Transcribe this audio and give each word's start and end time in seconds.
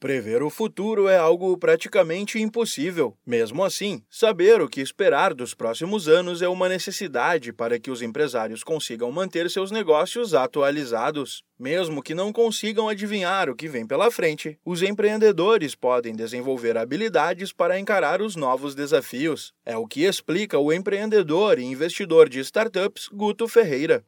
Prever 0.00 0.42
o 0.42 0.48
futuro 0.48 1.08
é 1.08 1.18
algo 1.18 1.58
praticamente 1.58 2.40
impossível. 2.40 3.14
Mesmo 3.26 3.62
assim, 3.62 4.02
saber 4.08 4.62
o 4.62 4.66
que 4.66 4.80
esperar 4.80 5.34
dos 5.34 5.52
próximos 5.52 6.08
anos 6.08 6.40
é 6.40 6.48
uma 6.48 6.70
necessidade 6.70 7.52
para 7.52 7.78
que 7.78 7.90
os 7.90 8.00
empresários 8.00 8.64
consigam 8.64 9.12
manter 9.12 9.50
seus 9.50 9.70
negócios 9.70 10.32
atualizados. 10.32 11.42
Mesmo 11.58 12.02
que 12.02 12.14
não 12.14 12.32
consigam 12.32 12.88
adivinhar 12.88 13.50
o 13.50 13.54
que 13.54 13.68
vem 13.68 13.86
pela 13.86 14.10
frente, 14.10 14.58
os 14.64 14.82
empreendedores 14.82 15.74
podem 15.74 16.16
desenvolver 16.16 16.78
habilidades 16.78 17.52
para 17.52 17.78
encarar 17.78 18.22
os 18.22 18.34
novos 18.36 18.74
desafios. 18.74 19.52
É 19.66 19.76
o 19.76 19.86
que 19.86 20.04
explica 20.04 20.58
o 20.58 20.72
empreendedor 20.72 21.58
e 21.58 21.64
investidor 21.64 22.26
de 22.26 22.40
startups 22.40 23.06
Guto 23.12 23.46
Ferreira. 23.46 24.02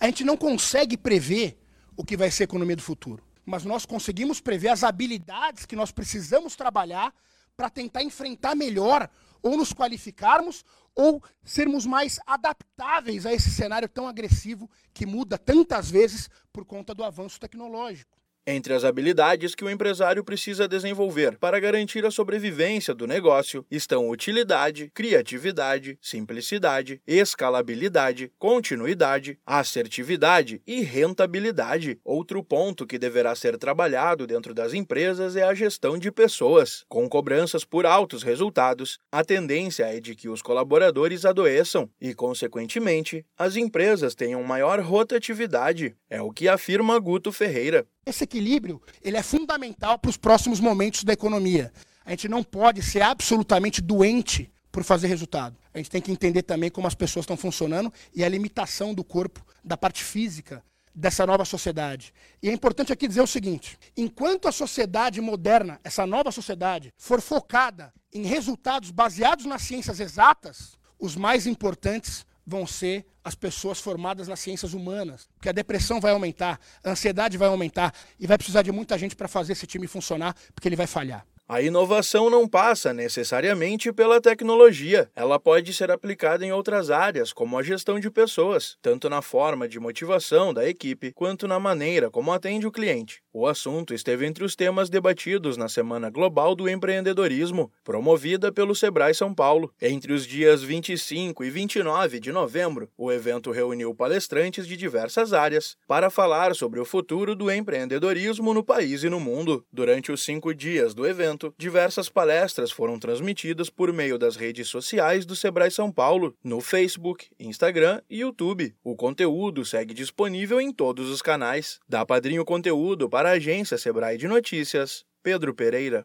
A 0.00 0.06
gente 0.06 0.24
não 0.24 0.38
consegue 0.38 0.96
prever 0.96 1.58
o 1.94 2.02
que 2.02 2.16
vai 2.16 2.30
ser 2.30 2.44
a 2.44 2.48
economia 2.48 2.76
do 2.76 2.82
futuro 2.82 3.22
mas 3.44 3.64
nós 3.64 3.84
conseguimos 3.84 4.40
prever 4.40 4.68
as 4.68 4.82
habilidades 4.84 5.66
que 5.66 5.76
nós 5.76 5.92
precisamos 5.92 6.56
trabalhar 6.56 7.14
para 7.56 7.70
tentar 7.70 8.02
enfrentar 8.02 8.54
melhor 8.54 9.08
ou 9.42 9.56
nos 9.56 9.72
qualificarmos 9.72 10.64
ou 10.94 11.22
sermos 11.42 11.84
mais 11.84 12.18
adaptáveis 12.26 13.26
a 13.26 13.32
esse 13.32 13.50
cenário 13.50 13.88
tão 13.88 14.08
agressivo 14.08 14.70
que 14.92 15.04
muda 15.04 15.36
tantas 15.36 15.90
vezes 15.90 16.30
por 16.52 16.64
conta 16.64 16.94
do 16.94 17.04
avanço 17.04 17.38
tecnológico. 17.38 18.16
Entre 18.46 18.74
as 18.74 18.84
habilidades 18.84 19.54
que 19.54 19.64
o 19.64 19.70
empresário 19.70 20.22
precisa 20.22 20.68
desenvolver 20.68 21.38
para 21.38 21.58
garantir 21.58 22.04
a 22.04 22.10
sobrevivência 22.10 22.94
do 22.94 23.06
negócio 23.06 23.64
estão 23.70 24.10
utilidade, 24.10 24.90
criatividade, 24.92 25.98
simplicidade, 25.98 27.00
escalabilidade, 27.06 28.30
continuidade, 28.38 29.38
assertividade 29.46 30.60
e 30.66 30.82
rentabilidade. 30.82 31.98
Outro 32.04 32.44
ponto 32.44 32.86
que 32.86 32.98
deverá 32.98 33.34
ser 33.34 33.56
trabalhado 33.56 34.26
dentro 34.26 34.52
das 34.52 34.74
empresas 34.74 35.36
é 35.36 35.42
a 35.42 35.54
gestão 35.54 35.96
de 35.96 36.12
pessoas. 36.12 36.84
Com 36.86 37.08
cobranças 37.08 37.64
por 37.64 37.86
altos 37.86 38.22
resultados, 38.22 38.98
a 39.10 39.24
tendência 39.24 39.84
é 39.84 39.98
de 39.98 40.14
que 40.14 40.28
os 40.28 40.42
colaboradores 40.42 41.24
adoeçam 41.24 41.88
e, 41.98 42.12
consequentemente, 42.12 43.24
as 43.38 43.56
empresas 43.56 44.14
tenham 44.14 44.42
maior 44.42 44.80
rotatividade. 44.80 45.96
É 46.10 46.20
o 46.20 46.30
que 46.30 46.46
afirma 46.46 46.98
Guto 46.98 47.32
Ferreira. 47.32 47.86
Esse 48.06 48.24
equilíbrio 48.24 48.82
ele 49.02 49.16
é 49.16 49.22
fundamental 49.22 49.98
para 49.98 50.10
os 50.10 50.16
próximos 50.16 50.60
momentos 50.60 51.04
da 51.04 51.12
economia. 51.12 51.72
A 52.04 52.10
gente 52.10 52.28
não 52.28 52.42
pode 52.42 52.82
ser 52.82 53.00
absolutamente 53.00 53.80
doente 53.80 54.52
por 54.70 54.84
fazer 54.84 55.06
resultado. 55.06 55.56
A 55.72 55.78
gente 55.78 55.90
tem 55.90 56.02
que 56.02 56.12
entender 56.12 56.42
também 56.42 56.70
como 56.70 56.86
as 56.86 56.94
pessoas 56.94 57.24
estão 57.24 57.36
funcionando 57.36 57.92
e 58.14 58.24
a 58.24 58.28
limitação 58.28 58.92
do 58.92 59.04
corpo, 59.04 59.44
da 59.64 59.76
parte 59.76 60.02
física 60.04 60.62
dessa 60.94 61.26
nova 61.26 61.44
sociedade. 61.44 62.12
E 62.42 62.48
é 62.48 62.52
importante 62.52 62.92
aqui 62.92 63.08
dizer 63.08 63.22
o 63.22 63.26
seguinte: 63.26 63.78
enquanto 63.96 64.46
a 64.46 64.52
sociedade 64.52 65.20
moderna, 65.20 65.80
essa 65.82 66.06
nova 66.06 66.30
sociedade, 66.30 66.92
for 66.96 67.20
focada 67.20 67.92
em 68.12 68.22
resultados 68.22 68.90
baseados 68.90 69.44
nas 69.44 69.62
ciências 69.62 69.98
exatas, 69.98 70.78
os 70.98 71.16
mais 71.16 71.46
importantes 71.46 72.26
vão 72.46 72.66
ser 72.66 73.06
as 73.22 73.34
pessoas 73.34 73.80
formadas 73.80 74.28
nas 74.28 74.40
ciências 74.40 74.74
humanas. 74.74 75.28
Porque 75.36 75.48
a 75.48 75.52
depressão 75.52 76.00
vai 76.00 76.12
aumentar, 76.12 76.60
a 76.82 76.90
ansiedade 76.90 77.38
vai 77.38 77.48
aumentar 77.48 77.92
e 78.20 78.26
vai 78.26 78.36
precisar 78.36 78.62
de 78.62 78.70
muita 78.70 78.98
gente 78.98 79.16
para 79.16 79.28
fazer 79.28 79.52
esse 79.52 79.66
time 79.66 79.86
funcionar, 79.86 80.34
porque 80.54 80.68
ele 80.68 80.76
vai 80.76 80.86
falhar. 80.86 81.26
A 81.46 81.60
inovação 81.60 82.30
não 82.30 82.48
passa 82.48 82.94
necessariamente 82.94 83.92
pela 83.92 84.18
tecnologia. 84.18 85.10
Ela 85.14 85.38
pode 85.38 85.74
ser 85.74 85.90
aplicada 85.90 86.42
em 86.42 86.52
outras 86.52 86.88
áreas, 86.88 87.34
como 87.34 87.58
a 87.58 87.62
gestão 87.62 88.00
de 88.00 88.10
pessoas, 88.10 88.78
tanto 88.80 89.10
na 89.10 89.20
forma 89.20 89.68
de 89.68 89.78
motivação 89.78 90.54
da 90.54 90.66
equipe 90.66 91.12
quanto 91.12 91.46
na 91.46 91.60
maneira 91.60 92.10
como 92.10 92.32
atende 92.32 92.66
o 92.66 92.72
cliente. 92.72 93.22
O 93.30 93.46
assunto 93.46 93.92
esteve 93.92 94.24
entre 94.24 94.42
os 94.42 94.56
temas 94.56 94.88
debatidos 94.88 95.58
na 95.58 95.68
Semana 95.68 96.08
Global 96.08 96.54
do 96.54 96.66
Empreendedorismo, 96.66 97.70
promovida 97.82 98.50
pelo 98.50 98.74
Sebrae 98.74 99.12
São 99.12 99.34
Paulo. 99.34 99.70
Entre 99.82 100.14
os 100.14 100.26
dias 100.26 100.62
25 100.62 101.44
e 101.44 101.50
29 101.50 102.20
de 102.20 102.32
novembro, 102.32 102.88
o 102.96 103.12
evento 103.12 103.50
reuniu 103.50 103.94
palestrantes 103.94 104.66
de 104.66 104.78
diversas 104.78 105.34
áreas 105.34 105.76
para 105.86 106.08
falar 106.08 106.54
sobre 106.54 106.80
o 106.80 106.86
futuro 106.86 107.36
do 107.36 107.50
empreendedorismo 107.50 108.54
no 108.54 108.64
país 108.64 109.02
e 109.02 109.10
no 109.10 109.20
mundo. 109.20 109.62
Durante 109.70 110.10
os 110.10 110.22
cinco 110.22 110.54
dias 110.54 110.94
do 110.94 111.06
evento, 111.06 111.33
evento, 111.34 111.54
diversas 111.58 112.08
palestras 112.08 112.70
foram 112.70 112.98
transmitidas 112.98 113.68
por 113.68 113.92
meio 113.92 114.16
das 114.16 114.36
redes 114.36 114.68
sociais 114.68 115.26
do 115.26 115.36
Sebrae 115.36 115.70
São 115.70 115.90
Paulo, 115.90 116.34
no 116.42 116.60
Facebook, 116.60 117.28
Instagram 117.38 118.00
e 118.08 118.20
YouTube. 118.20 118.74
O 118.82 118.96
conteúdo 118.96 119.64
segue 119.64 119.92
disponível 119.92 120.60
em 120.60 120.72
todos 120.72 121.10
os 121.10 121.20
canais. 121.20 121.80
Da 121.88 122.06
Padrinho 122.06 122.44
Conteúdo 122.44 123.08
para 123.08 123.30
a 123.30 123.32
agência 123.32 123.76
Sebrae 123.76 124.16
de 124.16 124.28
Notícias, 124.28 125.04
Pedro 125.22 125.54
Pereira. 125.54 126.02